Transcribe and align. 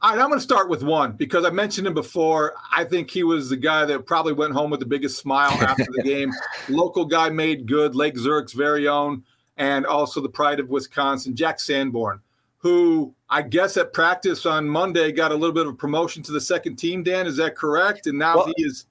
All 0.00 0.10
right, 0.10 0.20
I'm 0.20 0.28
going 0.28 0.38
to 0.38 0.42
start 0.42 0.68
with 0.68 0.84
one 0.84 1.12
because 1.12 1.44
I 1.44 1.50
mentioned 1.50 1.88
him 1.88 1.94
before. 1.94 2.54
I 2.72 2.84
think 2.84 3.10
he 3.10 3.24
was 3.24 3.48
the 3.48 3.56
guy 3.56 3.84
that 3.84 4.06
probably 4.06 4.32
went 4.32 4.52
home 4.52 4.70
with 4.70 4.78
the 4.78 4.86
biggest 4.86 5.18
smile 5.18 5.50
after 5.60 5.86
the 5.90 6.02
game. 6.04 6.32
Local 6.68 7.04
guy 7.04 7.30
made 7.30 7.66
good, 7.66 7.96
Lake 7.96 8.14
Zurich's 8.14 8.52
very 8.52 8.86
own, 8.86 9.24
and 9.56 9.84
also 9.84 10.20
the 10.20 10.28
pride 10.28 10.60
of 10.60 10.70
Wisconsin, 10.70 11.34
Jack 11.34 11.58
Sanborn, 11.58 12.20
who 12.58 13.12
I 13.28 13.42
guess 13.42 13.76
at 13.76 13.92
practice 13.92 14.46
on 14.46 14.68
Monday 14.68 15.10
got 15.10 15.32
a 15.32 15.34
little 15.34 15.54
bit 15.54 15.66
of 15.66 15.76
promotion 15.76 16.22
to 16.24 16.32
the 16.32 16.40
second 16.40 16.76
team. 16.76 17.02
Dan, 17.02 17.26
is 17.26 17.36
that 17.38 17.56
correct? 17.56 18.06
And 18.06 18.20
now 18.20 18.36
well, 18.36 18.52
he 18.56 18.62
is 18.62 18.86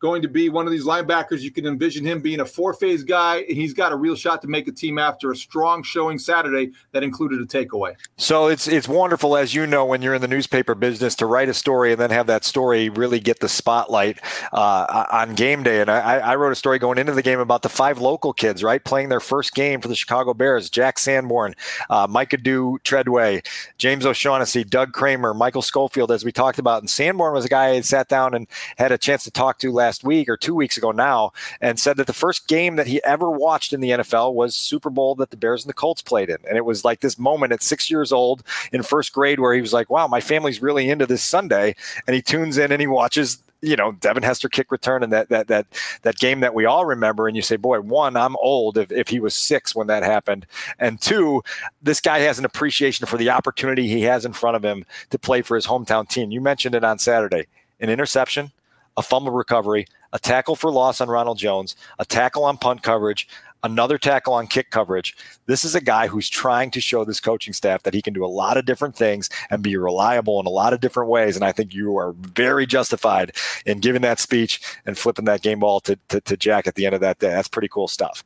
going 0.00 0.22
to 0.22 0.28
be 0.28 0.48
one 0.48 0.66
of 0.66 0.72
these 0.72 0.84
linebackers. 0.84 1.40
You 1.40 1.50
can 1.50 1.66
envision 1.66 2.04
him 2.04 2.20
being 2.20 2.40
a 2.40 2.44
four 2.44 2.72
phase 2.72 3.04
guy, 3.04 3.44
and 3.48 3.56
he's 3.56 3.74
got 3.74 3.92
a 3.92 3.96
real 3.96 4.16
shot 4.16 4.40
to 4.42 4.48
make 4.48 4.66
a 4.66 4.72
team 4.72 4.98
after 4.98 5.30
a 5.30 5.36
strong 5.36 5.82
showing 5.82 6.18
Saturday 6.18 6.72
that 6.92 7.02
included 7.02 7.40
a 7.40 7.44
takeaway. 7.44 7.94
So 8.16 8.48
it's 8.48 8.66
it's 8.66 8.88
wonderful, 8.88 9.36
as 9.36 9.54
you 9.54 9.66
know, 9.66 9.84
when 9.84 10.02
you're 10.02 10.14
in 10.14 10.22
the 10.22 10.28
newspaper 10.28 10.74
business 10.74 11.14
to 11.16 11.26
write 11.26 11.48
a 11.48 11.54
story 11.54 11.92
and 11.92 12.00
then 12.00 12.10
have 12.10 12.26
that 12.26 12.44
story 12.44 12.88
really 12.88 13.20
get 13.20 13.40
the 13.40 13.48
spotlight 13.48 14.18
uh, 14.52 15.06
on 15.12 15.34
game 15.34 15.62
day. 15.62 15.80
And 15.80 15.90
I, 15.90 16.18
I, 16.18 16.36
wrote 16.36 16.52
a 16.52 16.56
story 16.56 16.78
going 16.78 16.98
into 16.98 17.12
the 17.12 17.22
game 17.22 17.38
about 17.38 17.62
the 17.62 17.68
five 17.68 17.98
local 17.98 18.32
kids, 18.32 18.64
right, 18.64 18.82
playing 18.82 19.10
their 19.10 19.20
first 19.20 19.54
game 19.54 19.80
for 19.80 19.88
the 19.88 19.94
Chicago 19.94 20.32
Bears: 20.32 20.70
Jack 20.70 20.98
Sanborn, 20.98 21.54
uh, 21.90 22.06
Micah 22.08 22.38
Dew 22.38 22.78
Treadway, 22.84 23.42
James 23.76 24.06
O'Shaughnessy, 24.06 24.64
Doug 24.64 24.92
Kramer, 24.92 25.34
Michael 25.34 25.62
Schofield, 25.62 26.10
as 26.10 26.24
we 26.24 26.32
talked 26.32 26.58
about. 26.58 26.82
And 26.82 26.88
Sanborn 26.88 27.34
was 27.34 27.44
a 27.44 27.48
guy 27.48 27.70
I 27.70 27.80
sat 27.82 28.08
down 28.08 28.34
and 28.34 28.46
had 28.78 28.92
a 28.92 28.98
chance 28.98 29.24
to 29.24 29.30
talk 29.30 29.58
to 29.58 29.70
last 29.70 29.89
last 29.90 30.04
week 30.04 30.28
or 30.28 30.36
two 30.36 30.54
weeks 30.54 30.76
ago 30.76 30.92
now 30.92 31.32
and 31.60 31.80
said 31.80 31.96
that 31.96 32.06
the 32.06 32.12
first 32.12 32.46
game 32.46 32.76
that 32.76 32.86
he 32.86 33.02
ever 33.02 33.28
watched 33.28 33.72
in 33.72 33.80
the 33.80 33.90
NFL 33.90 34.34
was 34.34 34.54
Super 34.54 34.88
Bowl 34.88 35.16
that 35.16 35.30
the 35.30 35.36
Bears 35.36 35.64
and 35.64 35.68
the 35.68 35.74
Colts 35.74 36.00
played 36.00 36.30
in. 36.30 36.36
And 36.48 36.56
it 36.56 36.64
was 36.64 36.84
like 36.84 37.00
this 37.00 37.18
moment 37.18 37.52
at 37.52 37.60
six 37.60 37.90
years 37.90 38.12
old 38.12 38.44
in 38.72 38.84
first 38.84 39.12
grade 39.12 39.40
where 39.40 39.52
he 39.52 39.60
was 39.60 39.72
like, 39.72 39.90
wow, 39.90 40.06
my 40.06 40.20
family's 40.20 40.62
really 40.62 40.88
into 40.88 41.06
this 41.06 41.24
Sunday. 41.24 41.74
And 42.06 42.14
he 42.14 42.22
tunes 42.22 42.56
in 42.56 42.70
and 42.70 42.80
he 42.80 42.86
watches 42.86 43.38
you 43.62 43.74
know 43.74 43.92
Devin 43.92 44.22
Hester 44.22 44.48
kick 44.48 44.70
return 44.70 45.02
and 45.02 45.12
that 45.12 45.28
that 45.28 45.48
that 45.48 45.66
that 46.02 46.16
game 46.16 46.38
that 46.40 46.54
we 46.54 46.66
all 46.66 46.86
remember 46.86 47.26
and 47.26 47.36
you 47.36 47.42
say 47.42 47.56
boy 47.56 47.80
one 47.80 48.16
I'm 48.16 48.36
old 48.36 48.78
if, 48.78 48.90
if 48.90 49.08
he 49.08 49.20
was 49.20 49.34
6 49.34 49.74
when 49.74 49.86
that 49.88 50.02
happened 50.02 50.46
and 50.78 50.98
two 50.98 51.42
this 51.82 52.00
guy 52.00 52.20
has 52.20 52.38
an 52.38 52.46
appreciation 52.46 53.04
for 53.04 53.18
the 53.18 53.28
opportunity 53.28 53.86
he 53.86 54.00
has 54.02 54.24
in 54.24 54.32
front 54.32 54.56
of 54.56 54.64
him 54.64 54.86
to 55.10 55.18
play 55.18 55.42
for 55.42 55.56
his 55.56 55.66
hometown 55.66 56.08
team 56.08 56.30
you 56.30 56.40
mentioned 56.40 56.74
it 56.74 56.84
on 56.84 56.98
Saturday 56.98 57.48
an 57.80 57.90
interception 57.90 58.50
a 58.96 59.02
fumble 59.02 59.32
recovery, 59.32 59.86
a 60.12 60.18
tackle 60.18 60.56
for 60.56 60.70
loss 60.70 61.00
on 61.00 61.08
Ronald 61.08 61.38
Jones, 61.38 61.76
a 61.98 62.04
tackle 62.04 62.44
on 62.44 62.58
punt 62.58 62.82
coverage, 62.82 63.28
another 63.62 63.98
tackle 63.98 64.32
on 64.32 64.46
kick 64.46 64.70
coverage. 64.70 65.16
This 65.46 65.64
is 65.64 65.74
a 65.74 65.80
guy 65.80 66.06
who's 66.06 66.28
trying 66.28 66.70
to 66.72 66.80
show 66.80 67.04
this 67.04 67.20
coaching 67.20 67.52
staff 67.52 67.82
that 67.82 67.94
he 67.94 68.02
can 68.02 68.14
do 68.14 68.24
a 68.24 68.28
lot 68.28 68.56
of 68.56 68.64
different 68.64 68.96
things 68.96 69.28
and 69.50 69.62
be 69.62 69.76
reliable 69.76 70.40
in 70.40 70.46
a 70.46 70.50
lot 70.50 70.72
of 70.72 70.80
different 70.80 71.10
ways. 71.10 71.36
And 71.36 71.44
I 71.44 71.52
think 71.52 71.74
you 71.74 71.96
are 71.98 72.12
very 72.12 72.66
justified 72.66 73.32
in 73.66 73.80
giving 73.80 74.02
that 74.02 74.18
speech 74.18 74.60
and 74.86 74.96
flipping 74.96 75.26
that 75.26 75.42
game 75.42 75.60
ball 75.60 75.80
to, 75.80 75.98
to, 76.08 76.20
to 76.22 76.36
Jack 76.36 76.66
at 76.66 76.74
the 76.74 76.86
end 76.86 76.94
of 76.94 77.00
that 77.00 77.18
day. 77.18 77.28
That's 77.30 77.48
pretty 77.48 77.68
cool 77.68 77.88
stuff. 77.88 78.24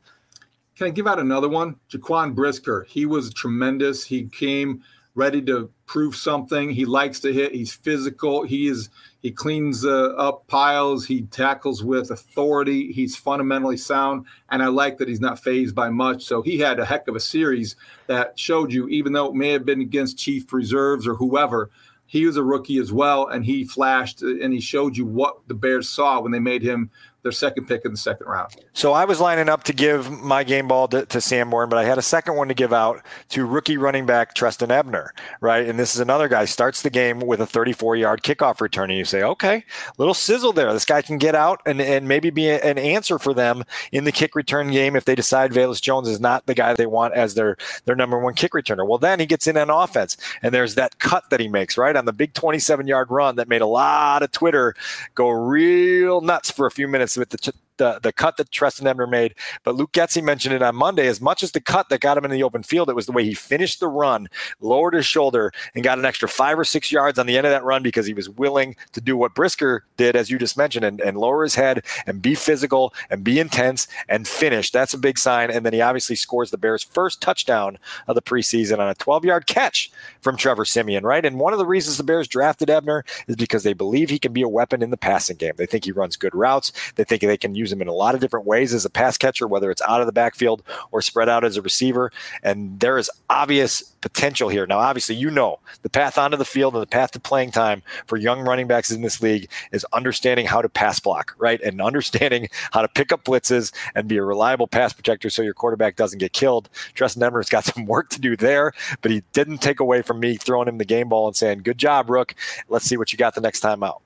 Can 0.75 0.87
I 0.87 0.89
give 0.89 1.07
out 1.07 1.19
another 1.19 1.47
one? 1.47 1.77
Jaquan 1.89 2.35
Brisker. 2.35 2.85
He 2.89 3.05
was 3.05 3.33
tremendous. 3.33 4.05
He 4.05 4.25
came 4.25 4.83
ready 5.15 5.41
to 5.43 5.69
prove 5.85 6.15
something. 6.15 6.69
He 6.69 6.83
likes 6.85 7.21
to 7.21 7.31
hit. 7.31 7.55
He's 7.55 7.73
physical. 7.73 8.43
He 8.43 8.67
is 8.67 8.89
he 9.25 9.31
cleans 9.31 9.83
uh, 9.83 10.13
up 10.17 10.45
piles. 10.45 11.07
He 11.07 11.23
tackles 11.23 11.83
with 11.83 12.11
authority. 12.11 12.91
He's 12.91 13.15
fundamentally 13.15 13.75
sound, 13.75 14.27
and 14.51 14.61
I 14.61 14.67
like 14.67 14.99
that 14.99 15.07
he's 15.07 15.19
not 15.19 15.39
phased 15.39 15.73
by 15.73 15.89
much. 15.89 16.23
So 16.23 16.43
he 16.43 16.59
had 16.59 16.79
a 16.79 16.85
heck 16.85 17.07
of 17.07 17.15
a 17.15 17.19
series 17.19 17.75
that 18.05 18.37
showed 18.37 18.71
you, 18.71 18.87
even 18.87 19.13
though 19.13 19.25
it 19.25 19.33
may 19.33 19.49
have 19.49 19.65
been 19.65 19.81
against 19.81 20.19
Chief 20.19 20.53
Reserves 20.53 21.07
or 21.07 21.15
whoever, 21.15 21.71
he 22.05 22.27
was 22.27 22.37
a 22.37 22.43
rookie 22.43 22.77
as 22.77 22.93
well, 22.93 23.25
and 23.25 23.43
he 23.43 23.63
flashed 23.63 24.21
and 24.21 24.53
he 24.53 24.61
showed 24.61 24.95
you 24.95 25.07
what 25.07 25.37
the 25.47 25.55
Bears 25.55 25.89
saw 25.89 26.19
when 26.19 26.31
they 26.31 26.37
made 26.37 26.61
him 26.61 26.91
their 27.25 27.31
second 27.31 27.67
pick 27.67 27.83
in 27.83 27.91
the 27.91 27.97
second 27.97 28.27
round. 28.27 28.55
So 28.73 28.93
I 28.93 29.05
was 29.05 29.19
lining 29.19 29.49
up 29.49 29.63
to 29.63 29.73
give 29.73 30.11
my 30.11 30.43
game 30.43 30.67
ball 30.67 30.87
to, 30.89 31.07
to 31.07 31.19
Sanborn, 31.19 31.69
but 31.69 31.79
I 31.79 31.83
had 31.83 31.97
a 31.97 32.03
second 32.03 32.35
one 32.35 32.47
to 32.49 32.53
give 32.53 32.71
out 32.71 33.01
to 33.29 33.47
rookie 33.47 33.77
running 33.77 34.05
back 34.05 34.35
Trestan 34.35 34.69
Ebner, 34.69 35.11
right? 35.41 35.67
And 35.67 35.79
this 35.79 35.95
is 35.95 35.99
another 35.99 36.27
guy 36.27 36.45
starts 36.45 36.83
the 36.83 36.91
game 36.91 37.19
with 37.19 37.41
a 37.41 37.47
34 37.47 37.95
yard 37.95 38.21
kickoff 38.21 38.61
return, 38.61 38.91
and 38.91 38.99
you 38.99 39.05
say, 39.05 39.23
okay, 39.23 39.65
little 39.97 40.13
sizzle 40.13 40.53
there. 40.53 40.71
This 40.71 40.85
guy 40.85 41.01
can 41.01 41.17
get 41.17 41.33
out 41.33 41.61
and, 41.65 41.81
and 41.81 42.07
maybe 42.07 42.29
be 42.29 42.47
a, 42.47 42.61
an 42.61 42.77
answer 42.77 43.17
for 43.17 43.33
them 43.33 43.63
in 43.91 44.03
the 44.03 44.11
kick 44.11 44.35
return 44.35 44.69
game 44.69 44.95
if 44.95 45.05
they 45.05 45.15
decide 45.15 45.51
Velus 45.51 45.81
Jones 45.81 46.07
is 46.07 46.19
not 46.19 46.45
the 46.45 46.53
guy 46.53 46.75
they 46.75 46.85
want 46.85 47.15
as 47.15 47.33
their 47.33 47.57
their 47.85 47.95
number 47.95 48.19
one 48.19 48.35
kick 48.35 48.51
returner. 48.51 48.87
Well, 48.87 48.99
then 48.99 49.19
he 49.19 49.25
gets 49.25 49.47
in 49.47 49.57
on 49.57 49.71
offense, 49.71 50.15
and 50.43 50.53
there's 50.53 50.75
that 50.75 50.99
cut 50.99 51.31
that 51.31 51.39
he 51.39 51.47
makes 51.47 51.75
right 51.75 51.95
on 51.95 52.05
the 52.05 52.13
big 52.13 52.33
27 52.33 52.85
yard 52.85 53.09
run 53.09 53.35
that 53.37 53.49
made 53.49 53.61
a 53.61 53.67
lot 53.67 54.21
of 54.21 54.31
Twitter 54.31 54.75
go 55.15 55.29
real 55.29 56.21
nuts 56.21 56.51
for 56.51 56.67
a 56.67 56.71
few 56.71 56.87
minutes 56.87 57.14
with 57.17 57.29
the 57.29 57.37
the, 57.77 57.99
the 58.01 58.11
cut 58.11 58.37
that 58.37 58.51
Trestan 58.51 58.87
Ebner 58.87 59.07
made. 59.07 59.35
But 59.63 59.75
Luke 59.75 59.91
Getsy 59.91 60.23
mentioned 60.23 60.55
it 60.55 60.61
on 60.61 60.75
Monday. 60.75 61.07
As 61.07 61.21
much 61.21 61.43
as 61.43 61.51
the 61.51 61.61
cut 61.61 61.89
that 61.89 62.01
got 62.01 62.17
him 62.17 62.25
in 62.25 62.31
the 62.31 62.43
open 62.43 62.63
field, 62.63 62.89
it 62.89 62.95
was 62.95 63.05
the 63.05 63.11
way 63.11 63.23
he 63.23 63.33
finished 63.33 63.79
the 63.79 63.87
run, 63.87 64.27
lowered 64.59 64.93
his 64.93 65.05
shoulder, 65.05 65.51
and 65.73 65.83
got 65.83 65.99
an 65.99 66.05
extra 66.05 66.27
five 66.27 66.57
or 66.57 66.65
six 66.65 66.91
yards 66.91 67.19
on 67.19 67.25
the 67.25 67.37
end 67.37 67.45
of 67.45 67.51
that 67.51 67.63
run 67.63 67.83
because 67.83 68.05
he 68.05 68.13
was 68.13 68.29
willing 68.29 68.75
to 68.93 69.01
do 69.01 69.17
what 69.17 69.35
Brisker 69.35 69.83
did, 69.97 70.15
as 70.15 70.29
you 70.29 70.37
just 70.37 70.57
mentioned, 70.57 70.85
and, 70.85 71.01
and 71.01 71.17
lower 71.17 71.43
his 71.43 71.55
head 71.55 71.83
and 72.05 72.21
be 72.21 72.35
physical 72.35 72.93
and 73.09 73.23
be 73.23 73.39
intense 73.39 73.87
and 74.09 74.27
finish. 74.27 74.71
That's 74.71 74.93
a 74.93 74.97
big 74.97 75.17
sign. 75.17 75.51
And 75.51 75.65
then 75.65 75.73
he 75.73 75.81
obviously 75.81 76.15
scores 76.15 76.51
the 76.51 76.57
Bears' 76.57 76.83
first 76.83 77.21
touchdown 77.21 77.77
of 78.07 78.15
the 78.15 78.21
preseason 78.21 78.79
on 78.79 78.89
a 78.89 78.95
12 78.95 79.25
yard 79.25 79.47
catch 79.47 79.91
from 80.21 80.37
Trevor 80.37 80.65
Siemian, 80.65 81.03
right? 81.03 81.25
And 81.25 81.39
one 81.39 81.53
of 81.53 81.59
the 81.59 81.65
reasons 81.65 81.97
the 81.97 82.03
Bears 82.03 82.27
drafted 82.27 82.69
Ebner 82.69 83.03
is 83.27 83.35
because 83.35 83.63
they 83.63 83.73
believe 83.73 84.09
he 84.09 84.19
can 84.19 84.33
be 84.33 84.41
a 84.41 84.49
weapon 84.49 84.81
in 84.81 84.89
the 84.89 84.97
passing 84.97 85.37
game. 85.37 85.53
They 85.57 85.65
think 85.65 85.85
he 85.85 85.91
runs 85.91 86.15
good 86.15 86.35
routes. 86.35 86.71
They 86.95 87.03
think 87.03 87.21
they 87.21 87.37
can 87.37 87.55
use 87.55 87.64
use 87.65 87.71
him 87.71 87.81
in 87.81 87.87
a 87.87 87.93
lot 87.93 88.13
of 88.13 88.21
different 88.21 88.45
ways 88.45 88.73
as 88.73 88.85
a 88.85 88.89
pass 88.89 89.17
catcher, 89.17 89.47
whether 89.47 89.71
it's 89.71 89.81
out 89.87 90.01
of 90.01 90.05
the 90.05 90.13
backfield 90.13 90.61
or 90.91 91.01
spread 91.01 91.27
out 91.27 91.43
as 91.43 91.57
a 91.57 91.61
receiver. 91.61 92.11
And 92.43 92.79
there 92.79 92.99
is 92.99 93.09
obvious 93.27 93.81
potential 94.01 94.49
here. 94.49 94.67
Now, 94.67 94.77
obviously, 94.77 95.15
you 95.15 95.31
know 95.31 95.57
the 95.81 95.89
path 95.89 96.19
onto 96.19 96.37
the 96.37 96.45
field 96.45 96.75
and 96.75 96.83
the 96.83 96.87
path 96.87 97.11
to 97.11 97.19
playing 97.19 97.51
time 97.51 97.81
for 98.05 98.17
young 98.17 98.41
running 98.41 98.67
backs 98.67 98.91
in 98.91 99.01
this 99.01 99.19
league 99.19 99.49
is 99.71 99.83
understanding 99.93 100.45
how 100.45 100.61
to 100.61 100.69
pass 100.69 100.99
block, 100.99 101.35
right? 101.39 101.59
And 101.61 101.81
understanding 101.81 102.49
how 102.71 102.83
to 102.83 102.87
pick 102.87 103.11
up 103.11 103.23
blitzes 103.23 103.73
and 103.95 104.07
be 104.07 104.17
a 104.17 104.23
reliable 104.23 104.67
pass 104.67 104.93
protector 104.93 105.31
so 105.31 105.41
your 105.41 105.55
quarterback 105.55 105.95
doesn't 105.95 106.19
get 106.19 106.33
killed. 106.33 106.69
Trestan 106.93 107.23
Ebner's 107.23 107.49
got 107.49 107.63
some 107.73 107.85
work 107.87 108.09
to 108.09 108.21
do 108.21 108.35
there, 108.35 108.73
but 109.01 109.09
he 109.09 109.23
didn't 109.33 109.57
take 109.57 109.79
away 109.79 110.03
from 110.03 110.19
me 110.19 110.35
throwing 110.35 110.67
him 110.67 110.77
the 110.77 110.85
game 110.85 111.09
ball 111.09 111.25
and 111.25 111.35
saying, 111.35 111.63
Good 111.63 111.79
job, 111.79 112.09
Rook. 112.09 112.35
Let's 112.69 112.85
see 112.85 112.97
what 112.97 113.11
you 113.11 113.17
got 113.17 113.33
the 113.33 113.41
next 113.41 113.61
time 113.61 113.81
out. 113.81 114.03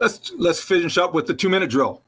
Let's 0.00 0.32
let's 0.38 0.62
finish 0.62 0.96
up 0.96 1.12
with 1.12 1.26
the 1.26 1.34
two 1.34 1.50
minute 1.50 1.68
drill. 1.68 2.00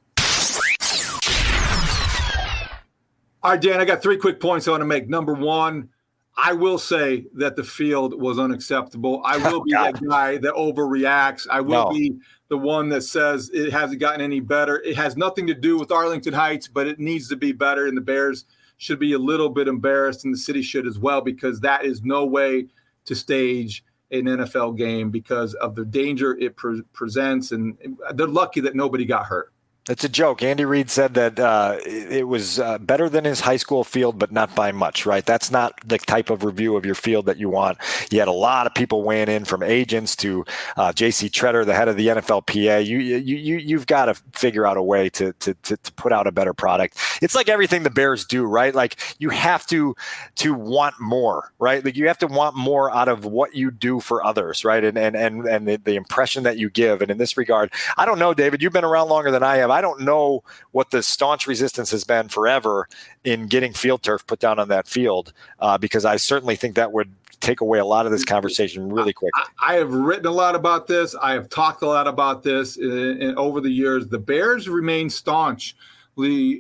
All 3.43 3.51
right, 3.51 3.61
Dan, 3.61 3.81
I 3.81 3.85
got 3.85 4.03
three 4.03 4.17
quick 4.17 4.39
points 4.41 4.69
I 4.69 4.71
want 4.71 4.83
to 4.83 4.87
make. 4.87 5.09
Number 5.09 5.35
one, 5.35 5.89
I 6.37 6.53
will 6.53 6.79
say 6.79 7.27
that 7.35 7.57
the 7.57 7.65
field 7.65 8.21
was 8.21 8.39
unacceptable. 8.39 9.21
I 9.25 9.37
will 9.37 9.65
be 9.65 9.73
that 9.73 10.01
guy 10.01 10.39
that 10.39 10.55
overreacts. 10.55 11.47
I 11.51 11.61
will 11.61 11.87
no. 11.87 11.91
be 11.91 12.15
the 12.49 12.57
one 12.57 12.89
that 12.91 13.03
says 13.03 13.51
it 13.53 13.73
hasn't 13.73 14.01
gotten 14.01 14.21
any 14.21 14.41
better. 14.41 14.81
It 14.81 14.97
has 14.97 15.17
nothing 15.17 15.49
to 15.49 15.55
do 15.55 15.77
with 15.77 15.91
Arlington 15.91 16.35
Heights, 16.35 16.69
but 16.69 16.87
it 16.87 17.01
needs 17.01 17.29
to 17.31 17.37
be 17.37 17.53
better. 17.53 17.87
And 17.87 17.97
the 17.97 18.03
Bears 18.03 18.45
should 18.77 19.01
be 19.01 19.13
a 19.13 19.19
little 19.19 19.49
bit 19.49 19.69
embarrassed, 19.69 20.25
and 20.25 20.33
the 20.33 20.39
city 20.39 20.63
should 20.63 20.87
as 20.87 20.99
well, 20.99 21.21
because 21.21 21.61
that 21.61 21.85
is 21.85 22.03
no 22.03 22.25
way 22.25 22.69
to 23.07 23.15
stage 23.15 23.85
an 24.13 24.25
NFL 24.25 24.77
game 24.77 25.11
because 25.11 25.55
of 25.55 25.75
the 25.75 25.85
danger 25.85 26.39
it 26.39 26.57
pre- 26.57 26.83
presents. 26.93 27.51
And 27.51 27.77
they're 28.15 28.29
lucky 28.29 28.61
that 28.61 28.77
nobody 28.77 29.05
got 29.05 29.27
hurt. 29.27 29.53
It's 29.89 30.05
a 30.05 30.09
joke. 30.09 30.45
Andy 30.45 30.65
Reid 30.65 30.91
said 30.91 31.15
that 31.15 31.41
uh, 31.41 31.77
it 31.85 32.29
was 32.29 32.61
uh, 32.61 32.79
better 32.79 33.09
than 33.09 33.25
his 33.25 33.41
high 33.41 33.57
school 33.57 33.83
field, 33.83 34.17
but 34.17 34.31
not 34.31 34.55
by 34.55 34.71
much, 34.71 35.07
right? 35.07 35.27
That's 35.27 35.51
not 35.51 35.75
the 35.85 35.99
type 35.99 36.31
of 36.31 36.45
review 36.45 36.77
of 36.77 36.87
your 36.87 36.95
field 36.95 37.27
that 37.27 37.37
you 37.37 37.49
want. 37.49 37.79
You 38.13 38.21
had 38.21 38.29
a 38.29 38.33
lot 38.33 38.69
of 38.69 38.75
people 38.75 39.03
weighing 39.03 39.27
in 39.29 39.45
from 39.45 39.65
agents 39.65 40.15
to 40.17 40.45
uh, 40.77 40.93
J.C. 40.93 41.29
Tretter, 41.29 41.67
the 41.67 41.75
head 41.75 41.89
of 41.89 41.97
the 41.97 42.07
NFLPA. 42.07 42.87
You, 42.87 42.99
you, 42.99 43.17
you, 43.17 43.57
you've 43.57 43.89
got 43.89 44.05
to 44.05 44.15
figure 44.33 44.65
out 44.69 44.77
a 44.77 44.83
way 44.83 45.09
to, 45.11 45.33
to, 45.33 45.55
to, 45.55 45.77
to 45.77 45.93
put 45.95 46.13
out 46.13 46.29
a 46.29 46.33
better 46.33 46.55
product. 46.55 46.97
It's 47.21 47.35
like 47.35 47.49
everything 47.49 47.83
the 47.83 47.91
Bears 47.91 48.25
do, 48.25 48.45
right? 48.45 48.73
Like 48.73 48.97
you 49.19 49.31
have 49.31 49.67
to, 49.67 49.97
to 50.37 50.55
want 50.55 50.95
more, 51.01 51.51
right? 51.59 51.85
Like 51.85 51.97
you 51.97 52.07
have 52.07 52.19
to 52.19 52.29
want 52.29 52.55
more 52.55 52.95
out 52.95 53.09
of 53.09 53.25
what 53.25 53.57
you 53.57 53.73
do 53.73 53.99
for 53.99 54.25
others, 54.25 54.65
right? 54.65 54.85
And, 54.85 54.97
and, 54.97 55.17
and, 55.17 55.45
and 55.45 55.67
the, 55.67 55.75
the 55.75 55.97
impression 55.97 56.45
that 56.45 56.57
you 56.57 56.71
give. 56.71 57.03
And 57.03 57.11
in 57.11 57.19
this 57.19 57.37
regard, 57.37 57.73
I 57.97 58.07
don't 58.07 58.21
know, 58.21 58.33
David, 58.33 58.63
you've 58.63 58.73
been 58.73 58.85
around 58.85 59.09
longer 59.09 59.33
than 59.33 59.43
I 59.43 59.57
have. 59.57 59.72
I 59.73 59.81
don't 59.81 60.03
know 60.03 60.45
what 60.71 60.91
the 60.91 61.03
staunch 61.03 61.47
resistance 61.47 61.91
has 61.91 62.05
been 62.05 62.29
forever 62.29 62.89
in 63.25 63.47
getting 63.47 63.73
field 63.73 64.03
turf 64.03 64.27
put 64.27 64.39
down 64.39 64.59
on 64.59 64.69
that 64.69 64.87
field, 64.87 65.33
uh, 65.59 65.79
because 65.79 66.05
I 66.05 66.17
certainly 66.17 66.57
think 66.57 66.77
that 66.77 66.93
would 66.93 67.13
take 67.41 67.61
away 67.61 67.81
a 67.81 67.85
lot 67.85 68.07
of 68.07 68.13
this 68.13 68.25
conversation 68.25 68.93
really 68.93 69.13
quick. 69.13 69.33
I, 69.35 69.75
I, 69.75 69.75
have 69.75 69.93
written 69.93 70.27
a 70.27 70.31
lot 70.31 70.55
about 70.55 70.87
this. 70.87 71.15
I 71.17 71.33
have 71.33 71.49
talked 71.49 71.83
a 71.83 71.87
lot 71.87 72.07
about 72.07 72.45
this 72.45 72.77
in, 72.77 73.21
in, 73.21 73.37
over 73.37 73.61
the 73.61 73.71
years. 73.71 74.07
The 74.07 74.19
Bears 74.19 74.69
remain 74.69 75.11
staunchly 75.11 75.75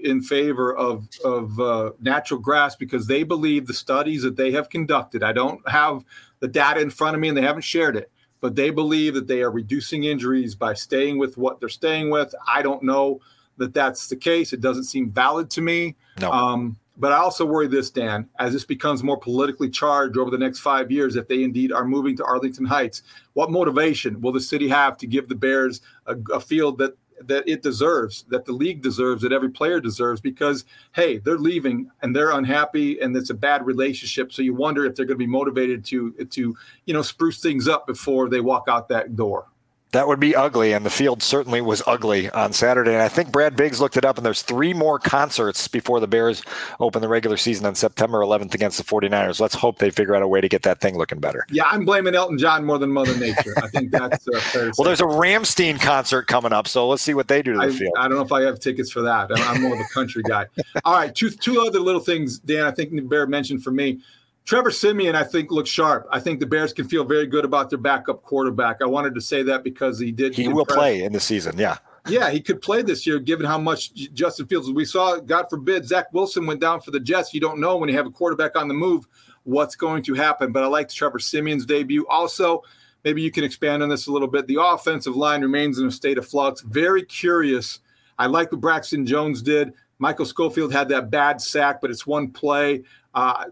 in 0.04 0.22
favor 0.22 0.74
of 0.74 1.08
of 1.24 1.60
uh, 1.60 1.92
natural 2.00 2.40
grass 2.40 2.74
because 2.74 3.06
they 3.06 3.22
believe 3.22 3.66
the 3.66 3.74
studies 3.74 4.22
that 4.22 4.36
they 4.36 4.50
have 4.52 4.68
conducted. 4.68 5.22
I 5.22 5.32
don't 5.32 5.66
have 5.68 6.04
the 6.40 6.48
data 6.48 6.80
in 6.80 6.90
front 6.90 7.14
of 7.14 7.20
me, 7.20 7.28
and 7.28 7.36
they 7.36 7.42
haven't 7.42 7.62
shared 7.62 7.96
it 7.96 8.10
but 8.42 8.56
they 8.56 8.68
believe 8.70 9.14
that 9.14 9.28
they 9.28 9.40
are 9.40 9.50
reducing 9.50 10.04
injuries 10.04 10.54
by 10.54 10.74
staying 10.74 11.16
with 11.16 11.38
what 11.38 11.60
they're 11.60 11.70
staying 11.70 12.10
with. 12.10 12.34
I 12.46 12.60
don't 12.60 12.82
know 12.82 13.20
that 13.56 13.72
that's 13.72 14.08
the 14.08 14.16
case. 14.16 14.52
It 14.52 14.60
doesn't 14.60 14.84
seem 14.84 15.10
valid 15.10 15.48
to 15.50 15.62
me. 15.62 15.94
No. 16.20 16.30
Um, 16.30 16.76
but 16.96 17.12
I 17.12 17.16
also 17.18 17.46
worry 17.46 17.68
this, 17.68 17.88
Dan, 17.90 18.28
as 18.38 18.52
this 18.52 18.64
becomes 18.64 19.02
more 19.02 19.16
politically 19.16 19.70
charged 19.70 20.18
over 20.18 20.30
the 20.30 20.38
next 20.38 20.58
five 20.58 20.90
years, 20.90 21.16
if 21.16 21.28
they 21.28 21.44
indeed 21.44 21.72
are 21.72 21.84
moving 21.84 22.16
to 22.16 22.24
Arlington 22.24 22.66
Heights, 22.66 23.02
what 23.32 23.50
motivation 23.50 24.20
will 24.20 24.32
the 24.32 24.40
city 24.40 24.68
have 24.68 24.98
to 24.98 25.06
give 25.06 25.28
the 25.28 25.34
Bears 25.34 25.80
a, 26.06 26.16
a 26.34 26.40
field 26.40 26.78
that 26.78 26.96
that 27.28 27.48
it 27.48 27.62
deserves, 27.62 28.24
that 28.28 28.44
the 28.44 28.52
league 28.52 28.82
deserves, 28.82 29.22
that 29.22 29.32
every 29.32 29.50
player 29.50 29.80
deserves, 29.80 30.20
because 30.20 30.64
hey, 30.94 31.18
they're 31.18 31.38
leaving 31.38 31.90
and 32.02 32.14
they're 32.14 32.32
unhappy, 32.32 33.00
and 33.00 33.16
it's 33.16 33.30
a 33.30 33.34
bad 33.34 33.64
relationship. 33.64 34.32
So 34.32 34.42
you 34.42 34.54
wonder 34.54 34.84
if 34.84 34.94
they're 34.94 35.06
going 35.06 35.18
to 35.18 35.24
be 35.24 35.26
motivated 35.26 35.84
to 35.86 36.12
to 36.12 36.56
you 36.86 36.94
know 36.94 37.02
spruce 37.02 37.40
things 37.40 37.68
up 37.68 37.86
before 37.86 38.28
they 38.28 38.40
walk 38.40 38.64
out 38.68 38.88
that 38.88 39.16
door. 39.16 39.46
That 39.92 40.08
would 40.08 40.20
be 40.20 40.34
ugly, 40.34 40.72
and 40.72 40.86
the 40.86 40.90
field 40.90 41.22
certainly 41.22 41.60
was 41.60 41.82
ugly 41.86 42.30
on 42.30 42.54
Saturday. 42.54 42.94
And 42.94 43.02
I 43.02 43.08
think 43.08 43.30
Brad 43.30 43.56
Biggs 43.56 43.78
looked 43.78 43.98
it 43.98 44.06
up, 44.06 44.16
and 44.16 44.24
there's 44.24 44.40
three 44.40 44.72
more 44.72 44.98
concerts 44.98 45.68
before 45.68 46.00
the 46.00 46.06
Bears 46.06 46.42
open 46.80 47.02
the 47.02 47.08
regular 47.08 47.36
season 47.36 47.66
on 47.66 47.74
September 47.74 48.20
11th 48.20 48.54
against 48.54 48.78
the 48.78 48.84
49ers. 48.84 49.38
Let's 49.38 49.54
hope 49.54 49.78
they 49.78 49.90
figure 49.90 50.16
out 50.16 50.22
a 50.22 50.28
way 50.28 50.40
to 50.40 50.48
get 50.48 50.62
that 50.62 50.80
thing 50.80 50.96
looking 50.96 51.20
better. 51.20 51.46
Yeah, 51.50 51.64
I'm 51.66 51.84
blaming 51.84 52.14
Elton 52.14 52.38
John 52.38 52.64
more 52.64 52.78
than 52.78 52.90
Mother 52.90 53.14
Nature. 53.18 53.52
I 53.58 53.68
think 53.68 53.90
that's 53.90 54.26
uh, 54.26 54.40
fair 54.40 54.72
Well, 54.78 54.86
there's 54.86 55.02
a 55.02 55.04
Rammstein 55.04 55.78
concert 55.78 56.26
coming 56.26 56.54
up, 56.54 56.68
so 56.68 56.88
let's 56.88 57.02
see 57.02 57.12
what 57.12 57.28
they 57.28 57.42
do 57.42 57.52
to 57.52 57.58
the 57.58 57.64
I, 57.64 57.70
field. 57.70 57.92
I 57.98 58.08
don't 58.08 58.16
know 58.16 58.24
if 58.24 58.32
I 58.32 58.42
have 58.42 58.60
tickets 58.60 58.90
for 58.90 59.02
that. 59.02 59.28
I'm 59.30 59.60
more 59.60 59.74
of 59.74 59.80
a 59.80 59.88
country 59.92 60.22
guy. 60.22 60.46
All 60.86 60.94
right, 60.94 61.14
two, 61.14 61.28
two 61.28 61.60
other 61.60 61.80
little 61.80 62.00
things, 62.00 62.38
Dan, 62.38 62.64
I 62.64 62.70
think 62.70 62.92
the 62.92 63.02
Bear 63.02 63.26
mentioned 63.26 63.62
for 63.62 63.72
me. 63.72 64.00
Trevor 64.44 64.70
Siemian, 64.70 65.14
I 65.14 65.22
think, 65.22 65.50
looks 65.50 65.70
sharp. 65.70 66.06
I 66.10 66.18
think 66.18 66.40
the 66.40 66.46
Bears 66.46 66.72
can 66.72 66.88
feel 66.88 67.04
very 67.04 67.26
good 67.26 67.44
about 67.44 67.70
their 67.70 67.78
backup 67.78 68.22
quarterback. 68.22 68.82
I 68.82 68.86
wanted 68.86 69.14
to 69.14 69.20
say 69.20 69.42
that 69.44 69.62
because 69.62 69.98
he 69.98 70.10
did. 70.10 70.34
He 70.34 70.48
will 70.48 70.66
play 70.66 71.02
in 71.04 71.12
the 71.12 71.20
season, 71.20 71.56
yeah. 71.58 71.78
Yeah, 72.08 72.30
he 72.30 72.40
could 72.40 72.60
play 72.60 72.82
this 72.82 73.06
year, 73.06 73.20
given 73.20 73.46
how 73.46 73.58
much 73.58 73.94
Justin 73.94 74.46
Fields. 74.46 74.68
We 74.70 74.84
saw, 74.84 75.18
God 75.18 75.46
forbid, 75.48 75.86
Zach 75.86 76.12
Wilson 76.12 76.46
went 76.46 76.60
down 76.60 76.80
for 76.80 76.90
the 76.90 76.98
Jets. 76.98 77.32
You 77.32 77.40
don't 77.40 77.60
know 77.60 77.76
when 77.76 77.88
you 77.88 77.96
have 77.96 78.06
a 78.06 78.10
quarterback 78.10 78.56
on 78.56 78.66
the 78.66 78.74
move 78.74 79.06
what's 79.44 79.76
going 79.76 80.02
to 80.04 80.14
happen. 80.14 80.50
But 80.50 80.64
I 80.64 80.66
like 80.66 80.88
Trevor 80.88 81.20
Siemian's 81.20 81.64
debut. 81.64 82.04
Also, 82.08 82.62
maybe 83.04 83.22
you 83.22 83.30
can 83.30 83.44
expand 83.44 83.84
on 83.84 83.88
this 83.88 84.08
a 84.08 84.12
little 84.12 84.26
bit. 84.26 84.48
The 84.48 84.60
offensive 84.60 85.14
line 85.14 85.42
remains 85.42 85.78
in 85.78 85.86
a 85.86 85.92
state 85.92 86.18
of 86.18 86.26
flux. 86.26 86.62
Very 86.62 87.04
curious. 87.04 87.78
I 88.18 88.26
like 88.26 88.50
what 88.50 88.60
Braxton 88.60 89.06
Jones 89.06 89.40
did. 89.40 89.72
Michael 89.98 90.26
Schofield 90.26 90.72
had 90.72 90.88
that 90.88 91.10
bad 91.10 91.40
sack, 91.40 91.80
but 91.80 91.92
it's 91.92 92.04
one 92.04 92.32
play. 92.32 92.82
Uh, 93.14 93.46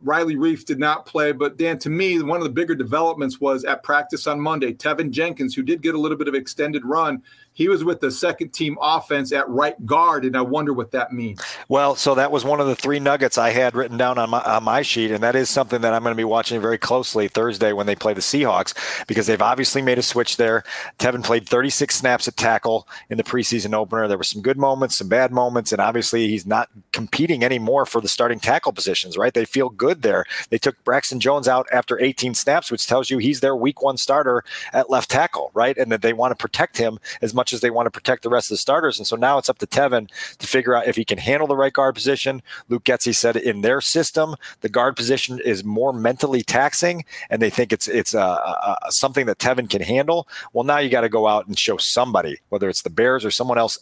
Riley 0.00 0.36
Reiff 0.36 0.64
did 0.64 0.78
not 0.78 1.06
play, 1.06 1.32
but 1.32 1.56
Dan, 1.56 1.78
to 1.80 1.90
me, 1.90 2.22
one 2.22 2.38
of 2.38 2.44
the 2.44 2.50
bigger 2.50 2.74
developments 2.74 3.40
was 3.40 3.64
at 3.64 3.82
practice 3.82 4.26
on 4.26 4.40
Monday. 4.40 4.72
Teven 4.72 5.10
Jenkins, 5.10 5.54
who 5.54 5.62
did 5.62 5.82
get 5.82 5.94
a 5.94 5.98
little 5.98 6.16
bit 6.16 6.28
of 6.28 6.34
extended 6.34 6.84
run, 6.84 7.22
he 7.54 7.68
was 7.68 7.84
with 7.84 8.00
the 8.00 8.10
second 8.10 8.50
team 8.50 8.78
offense 8.80 9.32
at 9.32 9.48
right 9.48 9.84
guard, 9.84 10.24
and 10.24 10.36
I 10.36 10.40
wonder 10.40 10.72
what 10.72 10.90
that 10.92 11.12
means. 11.12 11.40
Well, 11.68 11.94
so 11.96 12.14
that 12.14 12.32
was 12.32 12.44
one 12.44 12.60
of 12.60 12.66
the 12.66 12.74
three 12.74 12.98
nuggets 12.98 13.36
I 13.36 13.50
had 13.50 13.74
written 13.74 13.98
down 13.98 14.18
on 14.18 14.30
my, 14.30 14.40
on 14.40 14.64
my 14.64 14.82
sheet, 14.82 15.10
and 15.10 15.22
that 15.22 15.36
is 15.36 15.50
something 15.50 15.82
that 15.82 15.92
I'm 15.92 16.02
going 16.02 16.14
to 16.14 16.16
be 16.16 16.24
watching 16.24 16.60
very 16.60 16.78
closely 16.78 17.28
Thursday 17.28 17.72
when 17.72 17.86
they 17.86 17.94
play 17.94 18.14
the 18.14 18.20
Seahawks 18.20 18.74
because 19.06 19.26
they've 19.26 19.42
obviously 19.42 19.82
made 19.82 19.98
a 19.98 20.02
switch 20.02 20.38
there. 20.38 20.64
Teven 20.98 21.22
played 21.22 21.46
36 21.46 21.94
snaps 21.94 22.26
at 22.26 22.36
tackle 22.36 22.88
in 23.10 23.18
the 23.18 23.24
preseason 23.24 23.74
opener. 23.74 24.08
There 24.08 24.18
were 24.18 24.24
some 24.24 24.40
good 24.40 24.58
moments, 24.58 24.96
some 24.96 25.08
bad 25.08 25.30
moments, 25.30 25.72
and 25.72 25.80
obviously 25.80 26.28
he's 26.28 26.46
not 26.46 26.70
competing 26.92 27.44
anymore 27.44 27.84
for 27.84 28.00
the 28.00 28.08
starting 28.08 28.40
tackle 28.40 28.72
positions, 28.92 29.16
right? 29.16 29.32
They 29.32 29.46
feel 29.46 29.70
good 29.70 30.02
there. 30.02 30.26
They 30.50 30.58
took 30.58 30.82
Braxton 30.84 31.18
Jones 31.18 31.48
out 31.48 31.66
after 31.72 31.98
18 31.98 32.34
snaps, 32.34 32.70
which 32.70 32.86
tells 32.86 33.08
you 33.08 33.16
he's 33.18 33.40
their 33.40 33.56
week 33.56 33.80
one 33.80 33.96
starter 33.96 34.44
at 34.74 34.90
left 34.90 35.10
tackle, 35.10 35.50
right? 35.54 35.76
And 35.78 35.90
that 35.90 36.02
they 36.02 36.12
want 36.12 36.32
to 36.32 36.36
protect 36.36 36.76
him 36.76 36.98
as 37.22 37.32
much 37.32 37.54
as 37.54 37.60
they 37.60 37.70
want 37.70 37.86
to 37.86 37.90
protect 37.90 38.22
the 38.22 38.28
rest 38.28 38.50
of 38.50 38.54
the 38.54 38.58
starters. 38.58 38.98
And 38.98 39.06
so 39.06 39.16
now 39.16 39.38
it's 39.38 39.48
up 39.48 39.58
to 39.58 39.66
Teven 39.66 40.10
to 40.38 40.46
figure 40.46 40.74
out 40.74 40.86
if 40.86 40.96
he 40.96 41.04
can 41.06 41.16
handle 41.16 41.46
the 41.46 41.56
right 41.56 41.72
guard 41.72 41.94
position. 41.94 42.42
Luke 42.68 42.84
Getsy 42.84 43.14
said 43.14 43.36
in 43.36 43.62
their 43.62 43.80
system, 43.80 44.34
the 44.60 44.68
guard 44.68 44.94
position 44.94 45.40
is 45.42 45.64
more 45.64 45.94
mentally 45.94 46.42
taxing, 46.42 47.04
and 47.30 47.40
they 47.40 47.50
think 47.50 47.72
it's 47.72 47.88
it's 47.88 48.14
uh, 48.14 48.20
uh, 48.20 48.76
uh 48.82 48.90
something 48.90 49.26
that 49.26 49.38
Teven 49.38 49.70
can 49.70 49.80
handle. 49.80 50.28
Well, 50.52 50.64
now 50.64 50.78
you 50.78 50.90
got 50.90 51.00
to 51.00 51.08
go 51.08 51.26
out 51.26 51.46
and 51.46 51.58
show 51.58 51.78
somebody, 51.78 52.40
whether 52.50 52.68
it's 52.68 52.82
the 52.82 52.90
Bears 52.90 53.24
or 53.24 53.30
someone 53.30 53.58
else 53.58 53.78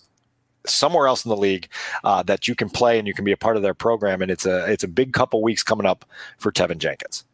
somewhere 0.67 1.07
else 1.07 1.25
in 1.25 1.31
the 1.31 1.37
league 1.37 1.69
uh, 2.05 2.23
that 2.25 2.49
you 2.49 2.55
can 2.55 2.69
play 2.69 2.99
and 2.99 3.07
you 3.07 3.15
can 3.15 3.25
be 3.25 3.33
a 3.33 3.37
part 3.37 3.57
of 3.57 3.63
their 3.63 3.75
program. 3.75 4.23
And 4.23 4.31
it's 4.31 4.47
a 4.47 4.71
it's 4.71 4.85
a 4.85 4.89
big 4.89 5.13
couple 5.13 5.43
weeks 5.43 5.63
coming 5.63 5.87
up 5.87 6.05
for 6.39 6.53
Teven 6.53 6.79
Jenkins. 6.79 7.25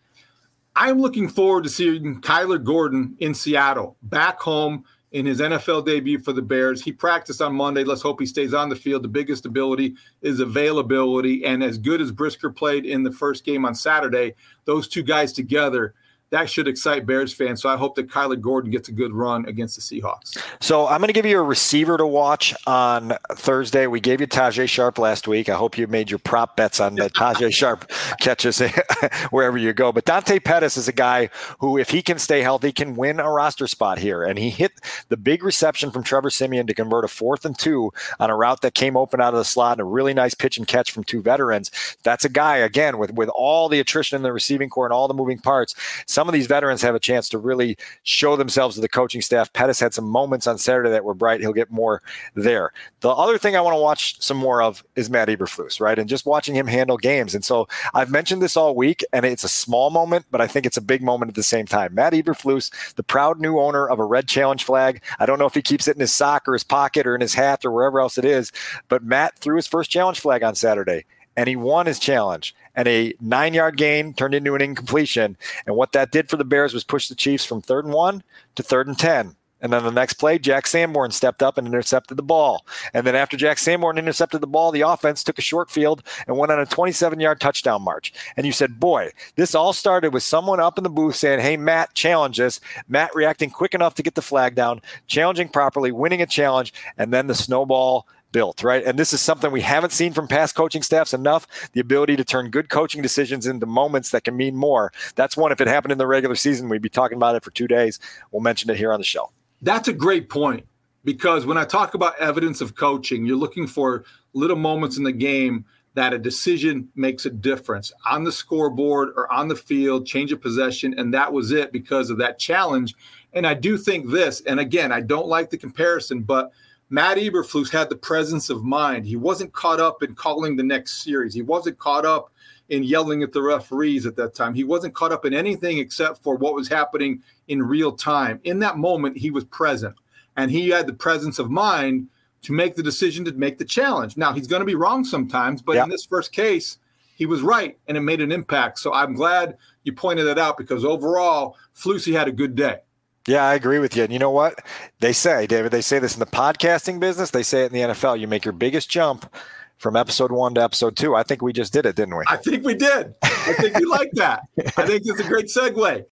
I'm 0.74 1.00
looking 1.00 1.28
forward 1.28 1.64
to 1.64 1.70
seeing 1.70 2.20
Kyler 2.20 2.62
Gordon 2.62 3.16
in 3.18 3.34
Seattle, 3.34 3.96
back 4.02 4.40
home 4.40 4.84
in 5.10 5.24
his 5.24 5.40
NFL 5.40 5.86
debut 5.86 6.18
for 6.18 6.34
the 6.34 6.42
Bears. 6.42 6.82
He 6.82 6.92
practiced 6.92 7.40
on 7.40 7.54
Monday. 7.54 7.82
Let's 7.82 8.02
hope 8.02 8.20
he 8.20 8.26
stays 8.26 8.52
on 8.52 8.68
the 8.68 8.76
field. 8.76 9.02
The 9.02 9.08
biggest 9.08 9.46
ability 9.46 9.94
is 10.20 10.40
availability. 10.40 11.46
And 11.46 11.62
as 11.62 11.78
good 11.78 12.02
as 12.02 12.12
Brisker 12.12 12.50
played 12.50 12.84
in 12.84 13.04
the 13.04 13.12
first 13.12 13.44
game 13.44 13.64
on 13.64 13.74
Saturday, 13.74 14.34
those 14.64 14.86
two 14.88 15.02
guys 15.02 15.32
together– 15.32 15.94
that 16.36 16.50
should 16.50 16.68
excite 16.68 17.06
Bears 17.06 17.32
fans. 17.32 17.62
So 17.62 17.68
I 17.70 17.76
hope 17.76 17.94
that 17.94 18.08
Kyler 18.08 18.38
Gordon 18.38 18.70
gets 18.70 18.88
a 18.90 18.92
good 18.92 19.12
run 19.12 19.46
against 19.46 19.76
the 19.76 19.80
Seahawks. 19.80 20.36
So 20.60 20.86
I'm 20.86 20.98
going 20.98 21.08
to 21.08 21.14
give 21.14 21.24
you 21.24 21.38
a 21.38 21.42
receiver 21.42 21.96
to 21.96 22.06
watch 22.06 22.54
on 22.66 23.16
Thursday. 23.32 23.86
We 23.86 24.00
gave 24.00 24.20
you 24.20 24.26
Tajae 24.26 24.68
Sharpe 24.68 24.98
last 24.98 25.26
week. 25.26 25.48
I 25.48 25.54
hope 25.54 25.78
you 25.78 25.86
made 25.86 26.10
your 26.10 26.18
prop 26.18 26.56
bets 26.56 26.78
on 26.78 26.96
that 26.96 27.14
Tajae 27.14 27.52
Sharpe 27.54 27.90
catches 28.20 28.60
wherever 29.30 29.56
you 29.56 29.72
go. 29.72 29.92
But 29.92 30.04
Dante 30.04 30.38
Pettis 30.38 30.76
is 30.76 30.88
a 30.88 30.92
guy 30.92 31.30
who, 31.60 31.78
if 31.78 31.90
he 31.90 32.02
can 32.02 32.18
stay 32.18 32.42
healthy, 32.42 32.70
can 32.70 32.96
win 32.96 33.18
a 33.18 33.30
roster 33.30 33.66
spot 33.66 33.98
here. 33.98 34.22
And 34.22 34.38
he 34.38 34.50
hit 34.50 34.72
the 35.08 35.16
big 35.16 35.42
reception 35.42 35.90
from 35.90 36.02
Trevor 36.02 36.28
Siemian 36.28 36.66
to 36.66 36.74
convert 36.74 37.04
a 37.06 37.08
fourth 37.08 37.46
and 37.46 37.58
two 37.58 37.92
on 38.20 38.28
a 38.28 38.36
route 38.36 38.60
that 38.60 38.74
came 38.74 38.96
open 38.96 39.22
out 39.22 39.32
of 39.32 39.38
the 39.38 39.44
slot 39.44 39.78
and 39.78 39.80
a 39.80 39.84
really 39.84 40.12
nice 40.12 40.34
pitch 40.34 40.58
and 40.58 40.68
catch 40.68 40.92
from 40.92 41.02
two 41.02 41.22
veterans. 41.22 41.70
That's 42.02 42.26
a 42.26 42.28
guy, 42.28 42.58
again, 42.58 42.98
with, 42.98 43.14
with 43.14 43.30
all 43.30 43.70
the 43.70 43.80
attrition 43.80 44.16
in 44.16 44.22
the 44.22 44.34
receiving 44.34 44.68
corps 44.68 44.84
and 44.84 44.92
all 44.92 45.08
the 45.08 45.14
moving 45.14 45.38
parts 45.38 45.74
some 46.06 46.25
of 46.28 46.32
these 46.32 46.46
veterans 46.46 46.82
have 46.82 46.94
a 46.94 47.00
chance 47.00 47.28
to 47.30 47.38
really 47.38 47.76
show 48.02 48.36
themselves 48.36 48.74
to 48.74 48.80
the 48.80 48.88
coaching 48.88 49.22
staff. 49.22 49.52
Pettis 49.52 49.80
had 49.80 49.94
some 49.94 50.08
moments 50.08 50.46
on 50.46 50.58
Saturday 50.58 50.90
that 50.90 51.04
were 51.04 51.14
bright. 51.14 51.40
He'll 51.40 51.52
get 51.52 51.70
more 51.70 52.02
there. 52.34 52.72
The 53.00 53.10
other 53.10 53.38
thing 53.38 53.56
I 53.56 53.60
want 53.60 53.74
to 53.74 53.80
watch 53.80 54.20
some 54.20 54.36
more 54.36 54.62
of 54.62 54.84
is 54.96 55.10
Matt 55.10 55.28
Eberflus, 55.28 55.80
right? 55.80 55.98
And 55.98 56.08
just 56.08 56.26
watching 56.26 56.54
him 56.54 56.66
handle 56.66 56.96
games. 56.96 57.34
And 57.34 57.44
so 57.44 57.68
I've 57.94 58.10
mentioned 58.10 58.42
this 58.42 58.56
all 58.56 58.74
week, 58.74 59.04
and 59.12 59.24
it's 59.24 59.44
a 59.44 59.48
small 59.48 59.90
moment, 59.90 60.26
but 60.30 60.40
I 60.40 60.46
think 60.46 60.66
it's 60.66 60.76
a 60.76 60.82
big 60.82 61.02
moment 61.02 61.30
at 61.30 61.34
the 61.34 61.42
same 61.42 61.66
time. 61.66 61.94
Matt 61.94 62.12
Eberflus, 62.12 62.94
the 62.94 63.02
proud 63.02 63.40
new 63.40 63.58
owner 63.58 63.88
of 63.88 63.98
a 63.98 64.04
red 64.04 64.28
challenge 64.28 64.64
flag. 64.64 65.02
I 65.18 65.26
don't 65.26 65.38
know 65.38 65.46
if 65.46 65.54
he 65.54 65.62
keeps 65.62 65.88
it 65.88 65.96
in 65.96 66.00
his 66.00 66.12
sock 66.12 66.48
or 66.48 66.52
his 66.52 66.64
pocket 66.64 67.06
or 67.06 67.14
in 67.14 67.20
his 67.20 67.34
hat 67.34 67.64
or 67.64 67.70
wherever 67.70 68.00
else 68.00 68.18
it 68.18 68.24
is, 68.24 68.52
but 68.88 69.02
Matt 69.02 69.38
threw 69.38 69.56
his 69.56 69.66
first 69.66 69.90
challenge 69.90 70.20
flag 70.20 70.42
on 70.42 70.54
Saturday 70.54 71.04
and 71.36 71.48
he 71.48 71.56
won 71.56 71.86
his 71.86 71.98
challenge. 71.98 72.54
And 72.74 72.88
a 72.88 73.14
nine 73.20 73.54
yard 73.54 73.76
gain 73.76 74.14
turned 74.14 74.34
into 74.34 74.54
an 74.54 74.62
incompletion. 74.62 75.36
And 75.66 75.76
what 75.76 75.92
that 75.92 76.12
did 76.12 76.28
for 76.28 76.36
the 76.36 76.44
Bears 76.44 76.74
was 76.74 76.84
push 76.84 77.08
the 77.08 77.14
Chiefs 77.14 77.44
from 77.44 77.62
third 77.62 77.84
and 77.84 77.94
one 77.94 78.22
to 78.54 78.62
third 78.62 78.86
and 78.86 78.98
10. 78.98 79.36
And 79.60 79.72
then 79.72 79.84
the 79.84 79.90
next 79.90 80.14
play, 80.14 80.38
Jack 80.38 80.66
Sanborn 80.66 81.10
stepped 81.10 81.42
up 81.42 81.56
and 81.56 81.66
intercepted 81.66 82.18
the 82.18 82.22
ball. 82.22 82.66
And 82.92 83.06
then 83.06 83.16
after 83.16 83.38
Jack 83.38 83.56
Sanborn 83.56 83.96
intercepted 83.96 84.42
the 84.42 84.46
ball, 84.46 84.70
the 84.70 84.82
offense 84.82 85.24
took 85.24 85.38
a 85.38 85.42
short 85.42 85.70
field 85.70 86.02
and 86.26 86.36
went 86.36 86.52
on 86.52 86.60
a 86.60 86.66
27 86.66 87.20
yard 87.20 87.40
touchdown 87.40 87.82
march. 87.82 88.12
And 88.36 88.44
you 88.44 88.52
said, 88.52 88.78
boy, 88.78 89.12
this 89.36 89.54
all 89.54 89.72
started 89.72 90.12
with 90.12 90.22
someone 90.22 90.60
up 90.60 90.76
in 90.76 90.84
the 90.84 90.90
booth 90.90 91.16
saying, 91.16 91.40
hey, 91.40 91.56
Matt, 91.56 91.94
challenge 91.94 92.38
us. 92.38 92.60
Matt 92.86 93.14
reacting 93.14 93.50
quick 93.50 93.74
enough 93.74 93.94
to 93.94 94.02
get 94.02 94.14
the 94.14 94.22
flag 94.22 94.54
down, 94.54 94.82
challenging 95.06 95.48
properly, 95.48 95.90
winning 95.90 96.20
a 96.20 96.26
challenge, 96.26 96.74
and 96.98 97.12
then 97.12 97.26
the 97.26 97.34
snowball 97.34 98.06
built, 98.36 98.62
right? 98.62 98.84
And 98.84 98.98
this 98.98 99.14
is 99.14 99.22
something 99.22 99.50
we 99.50 99.62
haven't 99.62 99.92
seen 99.92 100.12
from 100.12 100.28
past 100.28 100.54
coaching 100.54 100.82
staffs 100.82 101.14
enough 101.14 101.46
the 101.72 101.80
ability 101.80 102.16
to 102.16 102.24
turn 102.24 102.50
good 102.50 102.68
coaching 102.68 103.00
decisions 103.00 103.46
into 103.46 103.64
moments 103.64 104.10
that 104.10 104.24
can 104.24 104.36
mean 104.36 104.54
more. 104.54 104.92
That's 105.14 105.38
one, 105.38 105.52
if 105.52 105.62
it 105.62 105.68
happened 105.68 105.92
in 105.92 105.96
the 105.96 106.06
regular 106.06 106.34
season, 106.34 106.68
we'd 106.68 106.82
be 106.82 106.90
talking 106.90 107.16
about 107.16 107.34
it 107.34 107.42
for 107.42 107.50
two 107.50 107.66
days. 107.66 107.98
We'll 108.30 108.42
mention 108.42 108.68
it 108.68 108.76
here 108.76 108.92
on 108.92 109.00
the 109.00 109.06
show. 109.06 109.30
That's 109.62 109.88
a 109.88 109.92
great 109.94 110.28
point 110.28 110.66
because 111.02 111.46
when 111.46 111.56
I 111.56 111.64
talk 111.64 111.94
about 111.94 112.18
evidence 112.18 112.60
of 112.60 112.74
coaching, 112.74 113.24
you're 113.24 113.38
looking 113.38 113.66
for 113.66 114.04
little 114.34 114.58
moments 114.58 114.98
in 114.98 115.04
the 115.04 115.12
game 115.12 115.64
that 115.94 116.12
a 116.12 116.18
decision 116.18 116.90
makes 116.94 117.24
a 117.24 117.30
difference 117.30 117.90
on 118.04 118.24
the 118.24 118.32
scoreboard 118.32 119.14
or 119.16 119.32
on 119.32 119.48
the 119.48 119.56
field, 119.56 120.04
change 120.04 120.30
of 120.30 120.42
possession. 120.42 120.94
And 120.98 121.14
that 121.14 121.32
was 121.32 121.52
it 121.52 121.72
because 121.72 122.10
of 122.10 122.18
that 122.18 122.38
challenge. 122.38 122.94
And 123.32 123.46
I 123.46 123.54
do 123.54 123.78
think 123.78 124.10
this, 124.10 124.42
and 124.42 124.60
again, 124.60 124.92
I 124.92 125.00
don't 125.00 125.26
like 125.26 125.48
the 125.48 125.56
comparison, 125.56 126.20
but 126.20 126.52
Matt 126.88 127.18
Eberflus 127.18 127.70
had 127.70 127.88
the 127.88 127.96
presence 127.96 128.48
of 128.48 128.62
mind. 128.62 129.06
He 129.06 129.16
wasn't 129.16 129.52
caught 129.52 129.80
up 129.80 130.02
in 130.02 130.14
calling 130.14 130.54
the 130.54 130.62
next 130.62 131.02
series. 131.02 131.34
He 131.34 131.42
wasn't 131.42 131.78
caught 131.78 132.06
up 132.06 132.30
in 132.68 132.84
yelling 132.84 133.22
at 133.22 133.32
the 133.32 133.42
referees 133.42 134.06
at 134.06 134.16
that 134.16 134.34
time. 134.34 134.54
He 134.54 134.64
wasn't 134.64 134.94
caught 134.94 135.12
up 135.12 135.24
in 135.24 135.34
anything 135.34 135.78
except 135.78 136.22
for 136.22 136.36
what 136.36 136.54
was 136.54 136.68
happening 136.68 137.22
in 137.48 137.62
real 137.62 137.92
time. 137.92 138.40
In 138.44 138.60
that 138.60 138.76
moment, 138.78 139.16
he 139.16 139.30
was 139.30 139.44
present 139.44 139.96
and 140.36 140.50
he 140.50 140.68
had 140.68 140.86
the 140.86 140.92
presence 140.92 141.38
of 141.38 141.50
mind 141.50 142.08
to 142.42 142.52
make 142.52 142.76
the 142.76 142.82
decision 142.82 143.24
to 143.24 143.32
make 143.32 143.58
the 143.58 143.64
challenge. 143.64 144.16
Now, 144.16 144.32
he's 144.32 144.46
going 144.46 144.60
to 144.60 144.66
be 144.66 144.74
wrong 144.76 145.04
sometimes, 145.04 145.62
but 145.62 145.76
in 145.76 145.88
this 145.88 146.04
first 146.04 146.32
case, 146.32 146.78
he 147.16 147.26
was 147.26 147.40
right 147.40 147.76
and 147.88 147.96
it 147.96 148.02
made 148.02 148.20
an 148.20 148.30
impact. 148.30 148.78
So 148.78 148.92
I'm 148.92 149.14
glad 149.14 149.56
you 149.82 149.92
pointed 149.92 150.26
that 150.26 150.38
out 150.38 150.56
because 150.56 150.84
overall, 150.84 151.56
Flusy 151.74 152.12
had 152.12 152.28
a 152.28 152.32
good 152.32 152.54
day. 152.54 152.80
Yeah, 153.26 153.44
I 153.44 153.54
agree 153.54 153.78
with 153.78 153.96
you. 153.96 154.04
And 154.04 154.12
you 154.12 154.18
know 154.18 154.30
what? 154.30 154.64
They 155.00 155.12
say, 155.12 155.46
David, 155.46 155.72
they 155.72 155.80
say 155.80 155.98
this 155.98 156.14
in 156.14 156.20
the 156.20 156.26
podcasting 156.26 157.00
business, 157.00 157.30
they 157.30 157.42
say 157.42 157.64
it 157.64 157.72
in 157.72 157.88
the 157.88 157.94
NFL. 157.94 158.20
You 158.20 158.28
make 158.28 158.44
your 158.44 158.52
biggest 158.52 158.88
jump 158.88 159.32
from 159.78 159.96
episode 159.96 160.32
one 160.32 160.54
to 160.54 160.62
episode 160.62 160.96
two. 160.96 161.14
I 161.14 161.22
think 161.22 161.42
we 161.42 161.52
just 161.52 161.72
did 161.72 161.86
it, 161.86 161.96
didn't 161.96 162.16
we? 162.16 162.24
I 162.28 162.36
think 162.36 162.64
we 162.64 162.74
did. 162.74 163.14
I 163.22 163.54
think 163.54 163.78
you 163.78 163.90
like 163.90 164.10
that. 164.12 164.42
I 164.76 164.86
think 164.86 165.02
it's 165.04 165.20
a 165.20 165.24
great 165.24 165.46
segue. 165.46 166.04